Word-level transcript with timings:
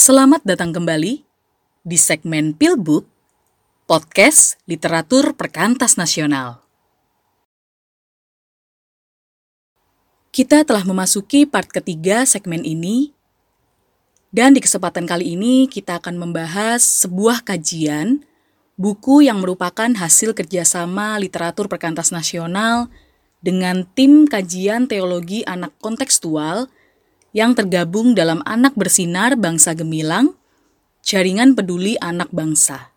Selamat 0.00 0.40
datang 0.48 0.72
kembali 0.72 1.28
di 1.84 1.98
segmen 2.00 2.56
Pilbook, 2.56 3.04
podcast 3.84 4.56
literatur 4.64 5.36
perkantas 5.36 6.00
nasional. 6.00 6.64
Kita 10.32 10.64
telah 10.64 10.88
memasuki 10.88 11.44
part 11.44 11.68
ketiga 11.68 12.24
segmen 12.24 12.64
ini, 12.64 13.12
dan 14.32 14.56
di 14.56 14.64
kesempatan 14.64 15.04
kali 15.04 15.36
ini 15.36 15.68
kita 15.68 16.00
akan 16.00 16.16
membahas 16.16 16.80
sebuah 17.04 17.44
kajian 17.44 18.24
buku 18.80 19.28
yang 19.28 19.44
merupakan 19.44 19.92
hasil 19.92 20.32
kerjasama 20.32 21.20
literatur 21.20 21.68
perkantas 21.68 22.08
nasional 22.08 22.88
dengan 23.44 23.84
tim 23.84 24.24
kajian 24.24 24.88
teologi 24.88 25.44
anak 25.44 25.76
kontekstual 25.76 26.72
yang 27.30 27.54
tergabung 27.54 28.18
dalam 28.18 28.42
Anak 28.42 28.74
Bersinar 28.74 29.38
Bangsa 29.38 29.74
Gemilang, 29.78 30.34
Jaringan 31.06 31.54
Peduli 31.54 31.94
Anak 32.02 32.34
Bangsa. 32.34 32.90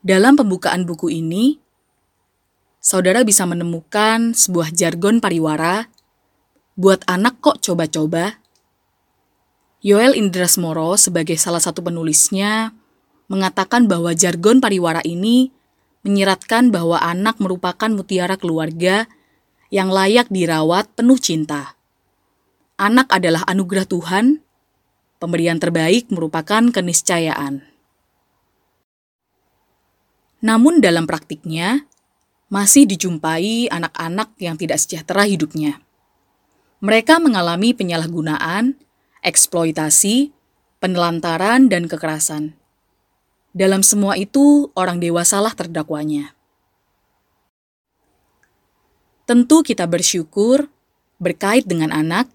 Dalam 0.00 0.40
pembukaan 0.40 0.88
buku 0.88 1.12
ini, 1.12 1.60
saudara 2.80 3.20
bisa 3.20 3.44
menemukan 3.44 4.32
sebuah 4.32 4.72
jargon 4.72 5.20
pariwara 5.20 5.92
buat 6.80 7.04
anak 7.04 7.44
kok 7.44 7.60
coba-coba. 7.60 8.40
Yoel 9.84 10.16
Indrasmoro 10.16 10.96
sebagai 10.96 11.36
salah 11.36 11.60
satu 11.60 11.84
penulisnya 11.84 12.72
mengatakan 13.28 13.84
bahwa 13.84 14.16
jargon 14.16 14.64
pariwara 14.64 15.04
ini 15.04 15.52
menyiratkan 16.00 16.72
bahwa 16.72 16.96
anak 16.96 17.36
merupakan 17.36 17.92
mutiara 17.92 18.40
keluarga 18.40 19.04
yang 19.04 19.19
layak 19.88 20.26
dirawat 20.28 20.90
penuh 20.98 21.16
cinta. 21.16 21.78
Anak 22.74 23.06
adalah 23.14 23.46
anugerah 23.46 23.86
Tuhan, 23.86 24.42
pemberian 25.22 25.62
terbaik 25.62 26.10
merupakan 26.10 26.74
keniscayaan. 26.74 27.62
Namun 30.42 30.82
dalam 30.82 31.06
praktiknya, 31.06 31.86
masih 32.50 32.88
dijumpai 32.88 33.70
anak-anak 33.70 34.34
yang 34.42 34.58
tidak 34.58 34.82
sejahtera 34.82 35.22
hidupnya. 35.28 35.78
Mereka 36.82 37.22
mengalami 37.22 37.76
penyalahgunaan, 37.76 38.74
eksploitasi, 39.22 40.32
penelantaran, 40.80 41.68
dan 41.68 41.86
kekerasan. 41.86 42.56
Dalam 43.52 43.84
semua 43.84 44.16
itu, 44.16 44.72
orang 44.72 44.98
dewasalah 44.98 45.52
terdakwanya. 45.52 46.32
Tentu 49.30 49.62
kita 49.62 49.86
bersyukur 49.86 50.66
berkait 51.22 51.62
dengan 51.62 51.94
anak, 51.94 52.26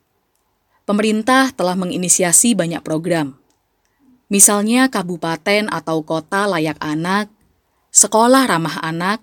pemerintah 0.87 1.51
telah 1.51 1.75
menginisiasi 1.75 2.55
banyak 2.55 2.79
program. 2.87 3.35
Misalnya 4.31 4.87
kabupaten 4.87 5.67
atau 5.67 6.07
kota 6.07 6.47
layak 6.47 6.79
anak, 6.79 7.27
sekolah 7.91 8.47
ramah 8.47 8.79
anak, 8.79 9.19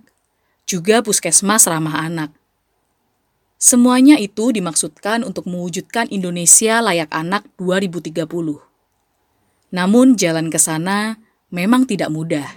juga 0.68 1.00
puskesmas 1.00 1.64
ramah 1.64 1.96
anak. 1.96 2.36
Semuanya 3.56 4.20
itu 4.20 4.52
dimaksudkan 4.52 5.24
untuk 5.24 5.48
mewujudkan 5.48 6.12
Indonesia 6.12 6.84
layak 6.84 7.08
anak 7.08 7.48
2030. 7.56 8.20
Namun 9.72 10.20
jalan 10.20 10.52
ke 10.52 10.60
sana 10.60 11.16
memang 11.48 11.88
tidak 11.88 12.12
mudah. 12.12 12.52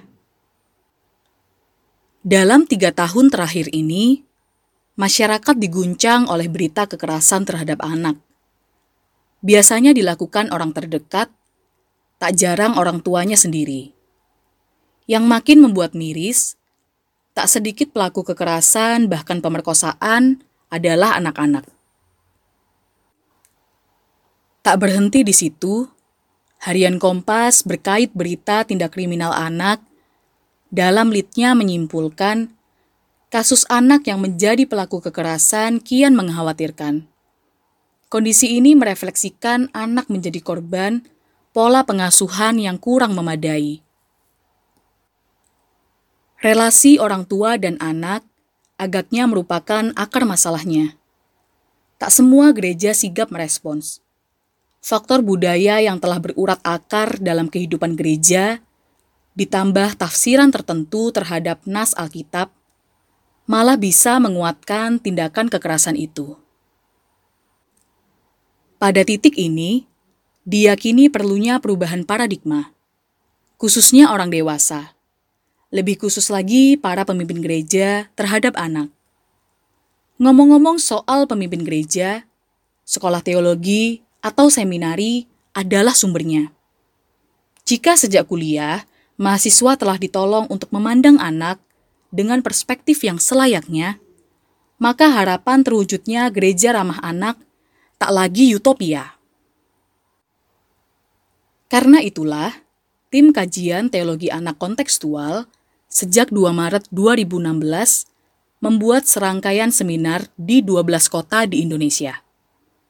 Dalam 2.19 2.67
tiga 2.67 2.91
tahun 2.91 3.31
terakhir 3.31 3.71
ini, 3.71 4.24
masyarakat 4.95 5.55
diguncang 5.59 6.27
oleh 6.31 6.47
berita 6.47 6.87
kekerasan 6.87 7.43
terhadap 7.43 7.83
anak. 7.83 8.19
Biasanya 9.43 9.91
dilakukan 9.91 10.49
orang 10.49 10.71
terdekat, 10.71 11.29
tak 12.17 12.31
jarang 12.39 12.79
orang 12.79 13.03
tuanya 13.03 13.35
sendiri. 13.35 13.91
Yang 15.05 15.25
makin 15.27 15.57
membuat 15.61 15.93
miris, 15.93 16.57
tak 17.35 17.51
sedikit 17.51 17.91
pelaku 17.91 18.25
kekerasan 18.25 19.11
bahkan 19.11 19.43
pemerkosaan 19.43 20.41
adalah 20.71 21.19
anak-anak. 21.19 21.67
Tak 24.65 24.81
berhenti 24.81 25.21
di 25.21 25.35
situ, 25.35 25.85
Harian 26.65 26.97
Kompas 26.97 27.61
berkait 27.61 28.09
berita 28.17 28.65
tindak 28.65 28.97
kriminal 28.97 29.29
anak 29.29 29.77
dalam 30.73 31.13
litnya 31.13 31.53
menyimpulkan 31.53 32.49
kasus 33.35 33.67
anak 33.67 34.07
yang 34.07 34.23
menjadi 34.23 34.63
pelaku 34.63 35.03
kekerasan 35.03 35.83
kian 35.83 36.15
mengkhawatirkan. 36.15 37.03
Kondisi 38.07 38.55
ini 38.55 38.79
merefleksikan 38.79 39.75
anak 39.75 40.07
menjadi 40.07 40.39
korban 40.39 41.03
pola 41.51 41.83
pengasuhan 41.83 42.63
yang 42.63 42.79
kurang 42.79 43.11
memadai. 43.11 43.83
Relasi 46.39 46.95
orang 46.95 47.27
tua 47.27 47.59
dan 47.59 47.75
anak 47.83 48.23
agaknya 48.79 49.27
merupakan 49.27 49.91
akar 49.99 50.23
masalahnya. 50.23 50.95
Tak 51.99 52.15
semua 52.15 52.55
gereja 52.55 52.95
sigap 52.95 53.35
merespons. 53.35 53.99
Faktor 54.79 55.19
budaya 55.19 55.83
yang 55.83 55.99
telah 55.99 56.23
berurat 56.23 56.63
akar 56.63 57.19
dalam 57.19 57.51
kehidupan 57.51 57.99
gereja, 57.99 58.63
ditambah 59.35 59.99
tafsiran 59.99 60.55
tertentu 60.55 61.11
terhadap 61.11 61.67
nas 61.67 61.91
Alkitab, 61.99 62.55
malah 63.45 63.77
bisa 63.77 64.17
menguatkan 64.17 64.97
tindakan 64.97 65.49
kekerasan 65.49 65.93
itu. 65.97 66.37
Pada 68.81 69.01
titik 69.05 69.37
ini, 69.37 69.85
diyakini 70.45 71.09
perlunya 71.09 71.61
perubahan 71.61 72.05
paradigma, 72.05 72.73
khususnya 73.57 74.11
orang 74.13 74.29
dewasa, 74.33 74.97
lebih 75.73 75.97
khusus 76.01 76.29
lagi 76.29 76.77
para 76.77 77.05
pemimpin 77.05 77.41
gereja 77.41 78.09
terhadap 78.13 78.53
anak. 78.57 78.89
Ngomong-ngomong 80.21 80.77
soal 80.77 81.25
pemimpin 81.25 81.65
gereja, 81.65 82.25
sekolah 82.85 83.25
teologi, 83.25 84.05
atau 84.25 84.49
seminari 84.49 85.29
adalah 85.53 85.93
sumbernya. 85.93 86.49
Jika 87.65 87.97
sejak 87.97 88.29
kuliah, 88.29 88.85
mahasiswa 89.17 89.73
telah 89.77 89.97
ditolong 89.97 90.45
untuk 90.49 90.69
memandang 90.69 91.17
anak 91.17 91.57
dengan 92.15 92.39
perspektif 92.39 93.03
yang 93.03 93.19
selayaknya, 93.19 93.99
maka 94.79 95.11
harapan 95.11 95.67
terwujudnya 95.67 96.31
gereja 96.31 96.71
ramah 96.71 97.03
anak 97.03 97.35
tak 97.99 98.11
lagi 98.15 98.55
utopia. 98.55 99.19
Karena 101.67 101.99
itulah, 101.99 102.55
tim 103.11 103.35
kajian 103.35 103.91
teologi 103.91 104.31
anak 104.31 104.55
kontekstual 104.55 105.51
sejak 105.91 106.31
2 106.31 106.55
Maret 106.55 106.87
2016 106.91 108.07
membuat 108.63 109.03
serangkaian 109.05 109.69
seminar 109.69 110.31
di 110.39 110.63
12 110.63 111.11
kota 111.11 111.43
di 111.43 111.63
Indonesia, 111.63 112.23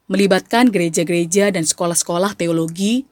melibatkan 0.05 0.69
gereja-gereja 0.69 1.49
dan 1.49 1.65
sekolah-sekolah 1.65 2.37
teologi 2.37 3.09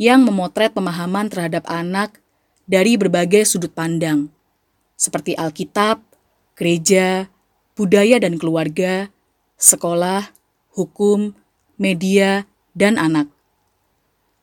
yang 0.00 0.24
memotret 0.24 0.72
pemahaman 0.72 1.28
terhadap 1.28 1.62
anak 1.68 2.18
dari 2.64 2.96
berbagai 2.96 3.44
sudut 3.44 3.70
pandang, 3.70 4.32
seperti 5.02 5.34
Alkitab, 5.34 5.98
gereja, 6.54 7.26
budaya 7.74 8.22
dan 8.22 8.38
keluarga, 8.38 9.10
sekolah, 9.58 10.30
hukum, 10.78 11.34
media, 11.74 12.46
dan 12.78 13.02
anak. 13.02 13.26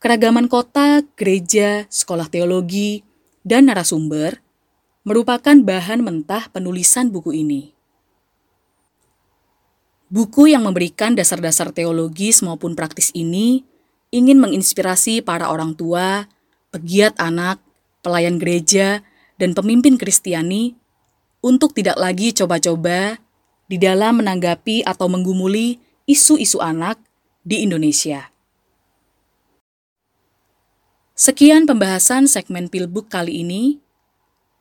Keragaman 0.04 0.52
kota, 0.52 1.00
gereja, 1.16 1.88
sekolah 1.88 2.28
teologi, 2.28 3.08
dan 3.48 3.72
narasumber 3.72 4.44
merupakan 5.08 5.56
bahan 5.56 6.04
mentah 6.04 6.52
penulisan 6.52 7.08
buku 7.08 7.40
ini. 7.40 7.72
Buku 10.12 10.52
yang 10.52 10.68
memberikan 10.68 11.16
dasar-dasar 11.16 11.72
teologis 11.72 12.44
maupun 12.44 12.76
praktis 12.76 13.14
ini 13.16 13.64
ingin 14.12 14.42
menginspirasi 14.42 15.22
para 15.22 15.54
orang 15.54 15.78
tua, 15.78 16.26
pegiat 16.74 17.16
anak, 17.22 17.62
pelayan 18.02 18.42
gereja, 18.42 19.06
dan 19.40 19.56
pemimpin 19.56 19.96
Kristiani 19.96 20.76
untuk 21.40 21.72
tidak 21.72 21.96
lagi 21.96 22.36
coba-coba 22.36 23.18
di 23.72 23.80
dalam 23.80 24.20
menanggapi 24.20 24.84
atau 24.84 25.08
menggumuli 25.08 25.80
isu-isu 26.04 26.60
anak 26.60 27.00
di 27.48 27.64
Indonesia. 27.64 28.30
Sekian 31.16 31.68
pembahasan 31.68 32.28
segmen 32.28 32.68
Pilbook 32.68 33.12
kali 33.12 33.44
ini. 33.44 33.80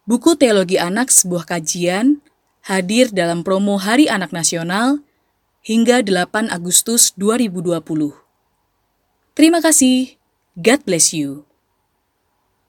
Buku 0.08 0.34
Teologi 0.40 0.80
Anak 0.80 1.12
sebuah 1.12 1.44
kajian 1.44 2.18
hadir 2.64 3.12
dalam 3.12 3.44
promo 3.44 3.76
Hari 3.76 4.08
Anak 4.08 4.32
Nasional 4.32 5.04
hingga 5.64 6.00
8 6.04 6.48
Agustus 6.52 7.12
2020. 7.16 7.80
Terima 9.36 9.62
kasih. 9.62 10.18
God 10.58 10.80
bless 10.82 11.14
you. 11.14 11.47